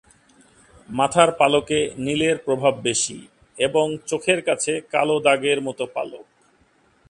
মাথার 0.89 1.29
পালকে 1.31 1.79
নীলের 1.97 2.37
প্রভাব 2.37 2.73
বেশি 2.83 3.17
এবং 3.57 3.85
চোখের 4.07 4.39
কাছে 4.41 4.73
কালো 4.91 5.17
দাগের 5.19 5.59
মত 5.61 5.79
পালক। 5.93 6.25